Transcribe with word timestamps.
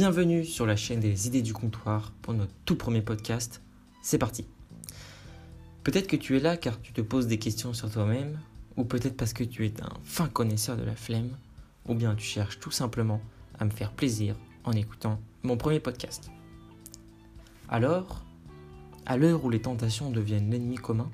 Bienvenue 0.00 0.46
sur 0.46 0.64
la 0.64 0.76
chaîne 0.76 1.00
des 1.00 1.26
idées 1.26 1.42
du 1.42 1.52
comptoir 1.52 2.12
pour 2.22 2.32
notre 2.32 2.54
tout 2.64 2.74
premier 2.74 3.02
podcast. 3.02 3.60
C'est 4.00 4.16
parti. 4.16 4.46
Peut-être 5.84 6.06
que 6.06 6.16
tu 6.16 6.38
es 6.38 6.40
là 6.40 6.56
car 6.56 6.80
tu 6.80 6.94
te 6.94 7.02
poses 7.02 7.26
des 7.26 7.38
questions 7.38 7.74
sur 7.74 7.90
toi-même, 7.90 8.40
ou 8.78 8.84
peut-être 8.84 9.14
parce 9.14 9.34
que 9.34 9.44
tu 9.44 9.66
es 9.66 9.74
un 9.82 9.92
fin 10.02 10.26
connaisseur 10.26 10.78
de 10.78 10.84
la 10.84 10.96
flemme, 10.96 11.36
ou 11.86 11.94
bien 11.94 12.14
tu 12.14 12.24
cherches 12.24 12.58
tout 12.58 12.70
simplement 12.70 13.20
à 13.58 13.66
me 13.66 13.70
faire 13.70 13.92
plaisir 13.92 14.36
en 14.64 14.72
écoutant 14.72 15.20
mon 15.42 15.58
premier 15.58 15.80
podcast. 15.80 16.30
Alors, 17.68 18.24
à 19.04 19.18
l'heure 19.18 19.44
où 19.44 19.50
les 19.50 19.60
tentations 19.60 20.10
deviennent 20.10 20.50
l'ennemi 20.50 20.76
commun, 20.76 21.10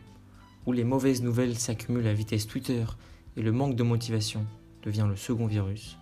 où 0.64 0.71
les 0.71 0.84
mauvaises 0.84 1.23
nouvelles 1.23 1.59
s'accumulent 1.59 2.07
à 2.07 2.14
vitesse 2.14 2.46
Twitter 2.46 2.84
et 3.37 3.43
le 3.43 3.50
manque 3.50 3.75
de 3.75 3.82
motivation 3.82 4.46
devient 4.84 5.06
le 5.09 5.16
second 5.16 5.48
virus, 5.48 5.98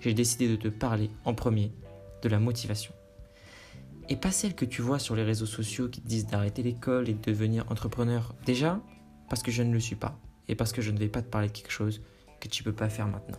j'ai 0.00 0.14
décidé 0.14 0.48
de 0.48 0.56
te 0.56 0.66
parler 0.66 1.10
en 1.24 1.32
premier 1.32 1.70
de 2.24 2.28
la 2.30 2.40
motivation. 2.40 2.92
Et 4.08 4.16
pas 4.16 4.32
celle 4.32 4.54
que 4.54 4.64
tu 4.64 4.82
vois 4.82 4.98
sur 4.98 5.14
les 5.14 5.22
réseaux 5.22 5.46
sociaux 5.46 5.88
qui 5.88 6.00
te 6.00 6.08
disent 6.08 6.26
d'arrêter 6.26 6.62
l'école 6.62 7.08
et 7.08 7.14
de 7.14 7.22
devenir 7.22 7.70
entrepreneur. 7.70 8.34
Déjà, 8.44 8.80
parce 9.28 9.42
que 9.42 9.50
je 9.50 9.62
ne 9.62 9.72
le 9.72 9.80
suis 9.80 9.96
pas. 9.96 10.18
Et 10.48 10.54
parce 10.54 10.72
que 10.72 10.82
je 10.82 10.90
ne 10.90 10.98
vais 10.98 11.08
pas 11.08 11.22
te 11.22 11.28
parler 11.28 11.48
de 11.48 11.52
quelque 11.52 11.70
chose 11.70 12.02
que 12.40 12.48
tu 12.48 12.62
ne 12.62 12.64
peux 12.64 12.74
pas 12.74 12.88
faire 12.88 13.06
maintenant. 13.06 13.38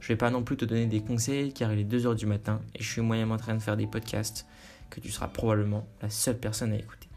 Je 0.00 0.06
ne 0.06 0.08
vais 0.08 0.16
pas 0.16 0.30
non 0.30 0.42
plus 0.42 0.56
te 0.56 0.64
donner 0.64 0.86
des 0.86 1.00
conseils 1.00 1.52
car 1.52 1.72
il 1.72 1.78
est 1.78 1.84
2h 1.84 2.14
du 2.16 2.26
matin 2.26 2.60
et 2.74 2.82
je 2.82 2.90
suis 2.90 3.02
moyennement 3.02 3.34
en 3.34 3.38
train 3.38 3.54
de 3.54 3.60
faire 3.60 3.76
des 3.76 3.86
podcasts 3.86 4.46
que 4.88 5.00
tu 5.00 5.10
seras 5.10 5.28
probablement 5.28 5.86
la 6.02 6.10
seule 6.10 6.38
personne 6.38 6.72
à 6.72 6.76
écouter. 6.76 7.08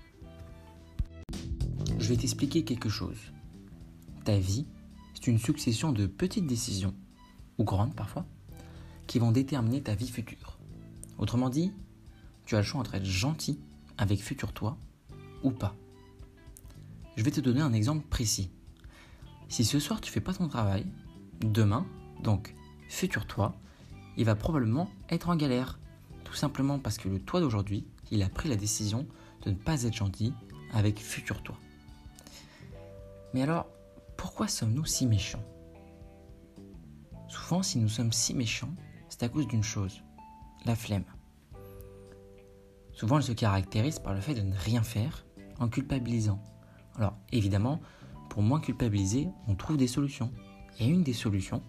Je 1.97 2.09
vais 2.09 2.17
t'expliquer 2.17 2.63
quelque 2.63 2.89
chose. 2.89 3.17
Ta 4.25 4.37
vie, 4.37 4.67
c'est 5.15 5.27
une 5.27 5.39
succession 5.39 5.91
de 5.91 6.05
petites 6.05 6.47
décisions, 6.47 6.93
ou 7.57 7.63
grandes 7.63 7.95
parfois, 7.95 8.25
qui 9.07 9.19
vont 9.19 9.31
déterminer 9.31 9.81
ta 9.81 9.95
vie 9.95 10.09
future. 10.09 10.59
Autrement 11.17 11.49
dit, 11.49 11.71
tu 12.45 12.55
as 12.55 12.59
le 12.59 12.63
choix 12.65 12.81
entre 12.81 12.95
être 12.95 13.05
gentil 13.05 13.59
avec 13.97 14.21
futur 14.21 14.53
toi 14.53 14.77
ou 15.43 15.51
pas. 15.51 15.75
Je 17.15 17.23
vais 17.23 17.31
te 17.31 17.41
donner 17.41 17.61
un 17.61 17.73
exemple 17.73 18.05
précis. 18.07 18.49
Si 19.49 19.63
ce 19.63 19.79
soir 19.79 20.01
tu 20.01 20.11
fais 20.11 20.21
pas 20.21 20.33
ton 20.33 20.47
travail, 20.47 20.85
demain, 21.41 21.85
donc 22.23 22.55
futur 22.89 23.27
toi, 23.27 23.55
il 24.17 24.25
va 24.25 24.35
probablement 24.35 24.89
être 25.09 25.29
en 25.29 25.35
galère. 25.35 25.79
Tout 26.23 26.33
simplement 26.33 26.79
parce 26.79 26.97
que 26.97 27.09
le 27.09 27.19
toi 27.19 27.39
d'aujourd'hui, 27.39 27.85
il 28.11 28.23
a 28.23 28.29
pris 28.29 28.49
la 28.49 28.55
décision 28.55 29.07
de 29.43 29.51
ne 29.51 29.55
pas 29.55 29.83
être 29.83 29.95
gentil 29.95 30.33
avec 30.71 30.99
futur 30.99 31.43
toi. 31.43 31.57
Mais 33.33 33.41
alors, 33.41 33.67
pourquoi 34.17 34.47
sommes-nous 34.47 34.85
si 34.85 35.05
méchants? 35.05 35.43
Souvent, 37.27 37.63
si 37.63 37.79
nous 37.79 37.89
sommes 37.89 38.11
si 38.11 38.33
méchants, 38.33 38.73
c'est 39.09 39.23
à 39.23 39.29
cause 39.29 39.47
d'une 39.47 39.63
chose, 39.63 40.01
la 40.65 40.75
flemme. 40.75 41.05
Souvent, 42.93 43.17
elle 43.17 43.23
se 43.23 43.31
caractérise 43.31 43.99
par 43.99 44.13
le 44.13 44.21
fait 44.21 44.35
de 44.35 44.41
ne 44.41 44.55
rien 44.55 44.83
faire 44.83 45.25
en 45.59 45.67
culpabilisant. 45.67 46.41
Alors, 46.95 47.15
évidemment, 47.31 47.81
pour 48.29 48.43
moins 48.43 48.59
culpabiliser, 48.59 49.27
on 49.47 49.55
trouve 49.55 49.77
des 49.77 49.87
solutions. 49.87 50.31
Et 50.79 50.87
une 50.87 51.03
des 51.03 51.13
solutions, 51.13 51.61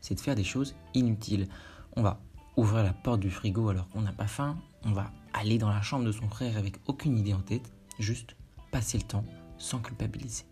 c'est 0.00 0.14
de 0.14 0.20
faire 0.20 0.34
des 0.34 0.44
choses 0.44 0.74
inutiles. 0.94 1.48
On 1.96 2.02
va 2.02 2.20
ouvrir 2.56 2.82
la 2.84 2.92
porte 2.92 3.20
du 3.20 3.30
frigo 3.30 3.68
alors 3.68 3.88
qu'on 3.88 4.02
n'a 4.02 4.12
pas 4.12 4.26
faim, 4.26 4.58
on 4.84 4.92
va 4.92 5.10
aller 5.32 5.58
dans 5.58 5.70
la 5.70 5.82
chambre 5.82 6.04
de 6.04 6.12
son 6.12 6.28
frère 6.28 6.56
avec 6.56 6.76
aucune 6.86 7.18
idée 7.18 7.34
en 7.34 7.40
tête, 7.40 7.72
juste 7.98 8.36
passer 8.70 8.98
le 8.98 9.04
temps 9.04 9.24
sans 9.58 9.78
culpabiliser. 9.78 10.44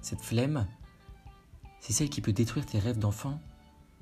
Cette 0.00 0.22
flemme, 0.22 0.66
c'est 1.80 1.92
celle 1.92 2.08
qui 2.08 2.20
peut 2.20 2.32
détruire 2.32 2.64
tes 2.64 2.78
rêves 2.78 2.98
d'enfant, 2.98 3.40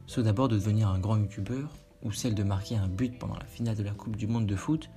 ceux 0.07 0.23
d'abord 0.23 0.49
de 0.49 0.57
devenir 0.57 0.89
un 0.89 0.99
grand 0.99 1.17
youtubeur, 1.17 1.75
ou 2.03 2.13
celle 2.13 2.35
de 2.35 2.43
marquer 2.43 2.77
un 2.77 2.89
but 2.89 3.19
pendant 3.19 3.37
la 3.37 3.47
finale 3.47 3.77
de 3.77 3.83
la 3.83 3.93
Coupe 3.93 4.17
du 4.17 4.27
Monde 4.27 4.47
de 4.47 4.57
foot, 4.57 4.91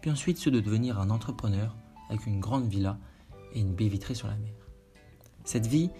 puis 0.00 0.10
ensuite 0.10 0.38
ceux 0.38 0.50
de 0.50 0.60
devenir 0.60 1.00
un 1.00 1.10
entrepreneur 1.10 1.76
avec 2.08 2.26
une 2.26 2.40
grande 2.40 2.68
villa 2.68 2.98
et 3.52 3.60
une 3.60 3.74
baie 3.74 3.88
vitrée 3.88 4.14
sur 4.14 4.28
la 4.28 4.36
mer. 4.36 4.52
Cette 5.44 5.66
vie 5.66 5.90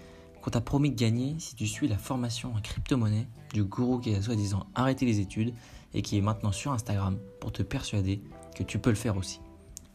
qu'on 0.42 0.50
t'a 0.50 0.60
promis 0.60 0.90
de 0.90 0.96
gagner 0.96 1.36
si 1.38 1.54
tu 1.56 1.66
suis 1.66 1.88
la 1.88 1.98
formation 1.98 2.54
en 2.54 2.60
crypto-monnaie 2.60 3.26
du 3.52 3.64
gourou 3.64 3.98
qui 3.98 4.14
a 4.14 4.22
soi-disant 4.22 4.66
arrêté 4.74 5.04
les 5.06 5.20
études 5.20 5.54
et 5.94 6.02
qui 6.02 6.18
est 6.18 6.20
maintenant 6.20 6.52
sur 6.52 6.72
Instagram 6.72 7.18
pour 7.40 7.52
te 7.52 7.62
persuader 7.62 8.22
que 8.54 8.62
tu 8.62 8.78
peux 8.78 8.90
le 8.90 8.96
faire 8.96 9.16
aussi. 9.16 9.40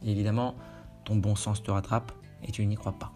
Évidemment, 0.02 0.54
ton 1.04 1.16
bon 1.16 1.34
sens 1.34 1.62
te 1.62 1.70
rattrape 1.70 2.12
et 2.42 2.52
tu 2.52 2.66
n'y 2.66 2.76
crois 2.76 2.98
pas. 2.98 3.12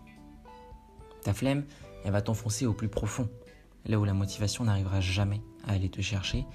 Ta 1.22 1.34
flemme, 1.34 1.64
elle 2.04 2.12
va 2.12 2.22
t'enfoncer 2.22 2.66
au 2.66 2.72
plus 2.72 2.88
profond, 2.88 3.28
là 3.84 3.98
où 3.98 4.04
la 4.04 4.14
motivation 4.14 4.64
n'arrivera 4.64 5.00
jamais 5.00 5.42
à 5.66 5.72
aller 5.72 5.90
te 5.90 6.00
chercher 6.00 6.46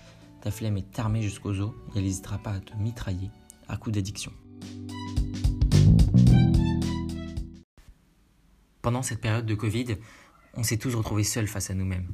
ta 0.43 0.51
flemme 0.51 0.75
est 0.75 0.99
armée 0.99 1.21
jusqu'aux 1.21 1.61
os 1.61 1.71
et 1.95 1.99
elle 1.99 2.03
n'hésitera 2.03 2.37
pas 2.37 2.51
à 2.51 2.59
te 2.59 2.75
mitrailler 2.75 3.31
à 3.69 3.77
coups 3.77 3.95
d'addiction. 3.95 4.33
Pendant 8.81 9.03
cette 9.03 9.21
période 9.21 9.45
de 9.45 9.55
Covid, 9.55 9.95
on 10.55 10.63
s'est 10.63 10.75
tous 10.75 10.93
retrouvés 10.95 11.23
seuls 11.23 11.47
face 11.47 11.69
à 11.69 11.73
nous-mêmes, 11.73 12.09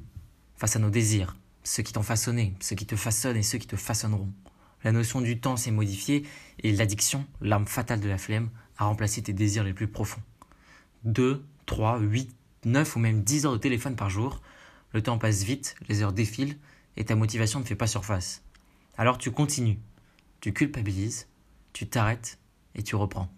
face 0.57 0.75
à 0.75 0.79
nos 0.79 0.91
désirs, 0.91 1.37
ceux 1.63 1.81
qui 1.81 1.91
t'ont 1.91 2.03
façonné, 2.03 2.53
ceux 2.59 2.75
qui 2.75 2.85
te 2.85 2.95
façonnent 2.95 3.35
et 3.35 3.41
ceux 3.41 3.57
qui 3.57 3.65
te 3.65 3.75
façonneront. 3.75 4.31
La 4.83 4.91
notion 4.91 5.21
du 5.21 5.39
temps 5.39 5.57
s'est 5.57 5.71
modifiée 5.71 6.23
et 6.61 6.71
l'addiction, 6.71 7.25
l'arme 7.41 7.65
fatale 7.65 7.99
de 7.99 8.07
la 8.07 8.19
flemme, 8.19 8.51
a 8.77 8.85
remplacé 8.85 9.23
tes 9.23 9.33
désirs 9.33 9.63
les 9.63 9.73
plus 9.73 9.87
profonds. 9.87 10.21
2, 11.03 11.43
3, 11.65 11.97
8, 11.97 12.29
9 12.65 12.95
ou 12.95 12.99
même 12.99 13.23
10 13.23 13.47
heures 13.47 13.53
de 13.53 13.57
téléphone 13.57 13.95
par 13.95 14.11
jour, 14.11 14.39
le 14.93 15.01
temps 15.01 15.17
passe 15.17 15.41
vite, 15.41 15.73
les 15.87 16.03
heures 16.03 16.13
défilent 16.13 16.59
et 16.97 17.05
ta 17.05 17.15
motivation 17.15 17.59
ne 17.59 17.65
fait 17.65 17.75
pas 17.75 17.87
surface. 17.87 18.43
Alors 18.97 19.17
tu 19.17 19.31
continues, 19.31 19.79
tu 20.41 20.53
culpabilises, 20.53 21.27
tu 21.73 21.87
t'arrêtes 21.87 22.39
et 22.75 22.83
tu 22.83 22.95
reprends. 22.95 23.31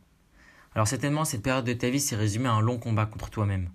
Alors 0.73 0.87
certainement 0.87 1.25
cette 1.25 1.43
période 1.43 1.65
de 1.65 1.73
ta 1.73 1.89
vie 1.89 1.99
s'est 1.99 2.15
résumée 2.15 2.49
à 2.49 2.53
un 2.53 2.61
long 2.61 2.79
combat 2.79 3.05
contre 3.05 3.29
toi-même. 3.29 3.69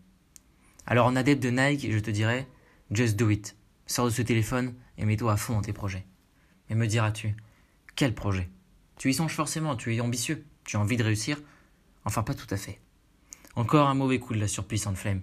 Alors 0.86 1.06
en 1.06 1.16
adepte 1.16 1.42
de 1.42 1.50
Nike, 1.50 1.90
je 1.90 1.98
te 1.98 2.10
dirais, 2.10 2.48
just 2.90 3.16
do 3.16 3.30
it. 3.30 3.56
Sors 3.86 4.06
de 4.06 4.10
ce 4.10 4.22
téléphone 4.22 4.74
et 4.98 5.04
mets-toi 5.04 5.32
à 5.32 5.36
fond 5.36 5.54
dans 5.54 5.62
tes 5.62 5.72
projets. 5.72 6.04
Mais 6.68 6.76
me 6.76 6.86
diras-tu, 6.86 7.36
quel 7.94 8.14
projet? 8.14 8.48
Tu 8.98 9.10
y 9.10 9.14
songes 9.14 9.34
forcément, 9.34 9.76
tu 9.76 9.94
es 9.94 10.00
ambitieux, 10.00 10.44
tu 10.64 10.76
as 10.76 10.80
envie 10.80 10.96
de 10.96 11.04
réussir? 11.04 11.40
Enfin 12.04 12.22
pas 12.22 12.34
tout 12.34 12.46
à 12.50 12.56
fait. 12.56 12.80
Encore 13.54 13.88
un 13.88 13.94
mauvais 13.94 14.18
coup 14.18 14.34
de 14.34 14.40
la 14.40 14.48
surpuissante 14.48 14.96
flemme. 14.96 15.22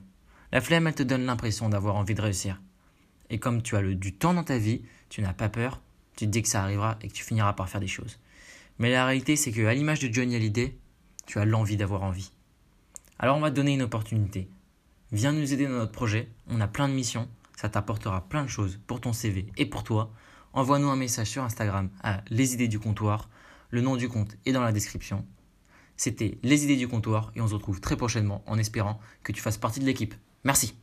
La 0.52 0.62
flemme, 0.62 0.88
elle 0.88 0.96
te 0.96 1.04
donne 1.04 1.26
l'impression 1.26 1.70
d'avoir 1.70 1.96
envie 1.96 2.16
de 2.16 2.22
réussir. 2.22 2.62
Et 3.30 3.40
comme 3.40 3.62
tu 3.62 3.76
as 3.76 3.82
le, 3.82 3.96
du 3.96 4.14
temps 4.14 4.34
dans 4.34 4.44
ta 4.44 4.58
vie, 4.58 4.82
tu 5.10 5.22
n'as 5.22 5.34
pas 5.34 5.50
peur, 5.50 5.82
tu 6.16 6.26
te 6.26 6.32
dis 6.32 6.42
que 6.42 6.48
ça 6.48 6.64
arrivera 6.64 6.98
et 7.02 7.08
que 7.08 7.14
tu 7.14 7.24
finiras 7.24 7.54
par 7.54 7.70
faire 7.70 7.82
des 7.82 7.88
choses. 7.88 8.20
Mais 8.80 8.92
la 8.92 9.06
réalité, 9.06 9.36
c'est 9.36 9.52
que 9.52 9.66
à 9.66 9.74
l'image 9.74 10.00
de 10.00 10.14
Johnny 10.14 10.36
Hallyday, 10.36 10.76
tu 11.26 11.40
as 11.40 11.46
l'envie 11.46 11.78
d'avoir 11.78 12.04
envie. 12.04 12.32
Alors 13.20 13.38
on 13.38 13.42
va 13.42 13.52
te 13.52 13.56
donner 13.56 13.74
une 13.74 13.84
opportunité. 13.84 14.48
Viens 15.12 15.32
nous 15.32 15.54
aider 15.54 15.68
dans 15.68 15.74
notre 15.74 15.92
projet, 15.92 16.30
on 16.48 16.60
a 16.60 16.68
plein 16.68 16.90
de 16.90 16.94
missions, 16.94 17.30
ça 17.56 17.70
t'apportera 17.70 18.28
plein 18.28 18.44
de 18.44 18.50
choses 18.50 18.80
pour 18.88 19.00
ton 19.00 19.14
CV 19.14 19.48
et 19.58 19.66
pour 19.66 19.84
toi. 19.84 20.12
Envoie-nous 20.54 20.90
un 20.90 20.96
message 20.96 21.28
sur 21.28 21.44
Instagram 21.44 21.90
à 22.02 22.22
Les 22.30 22.54
idées 22.54 22.68
du 22.68 22.80
comptoir. 22.80 23.30
Le 23.70 23.82
nom 23.82 23.96
du 23.96 24.10
compte 24.10 24.36
est 24.46 24.52
dans 24.52 24.64
la 24.64 24.72
description. 24.72 25.26
C'était 25.98 26.38
Les 26.44 26.64
idées 26.64 26.76
du 26.76 26.88
comptoir 26.88 27.32
et 27.36 27.42
on 27.42 27.48
se 27.48 27.54
retrouve 27.54 27.80
très 27.80 27.96
prochainement 27.96 28.44
en 28.46 28.58
espérant 28.58 29.00
que 29.24 29.32
tu 29.32 29.42
fasses 29.42 29.58
partie 29.58 29.80
de 29.80 29.86
l'équipe. 29.86 30.16
Merci. 30.44 30.76